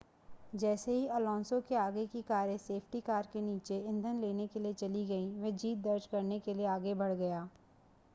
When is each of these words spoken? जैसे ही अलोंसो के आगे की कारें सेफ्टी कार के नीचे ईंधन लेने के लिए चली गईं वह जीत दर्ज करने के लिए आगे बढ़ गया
जैसे 0.55 0.91
ही 0.91 1.05
अलोंसो 1.15 1.59
के 1.67 1.75
आगे 1.75 2.05
की 2.13 2.21
कारें 2.29 2.55
सेफ्टी 2.57 3.01
कार 3.01 3.27
के 3.33 3.41
नीचे 3.41 3.77
ईंधन 3.89 4.21
लेने 4.21 4.47
के 4.47 4.59
लिए 4.59 4.73
चली 4.75 5.05
गईं 5.07 5.29
वह 5.43 5.51
जीत 5.57 5.77
दर्ज 5.83 6.05
करने 6.11 6.39
के 6.39 6.53
लिए 6.53 6.65
आगे 6.69 6.93
बढ़ 6.95 7.13
गया 7.13 7.47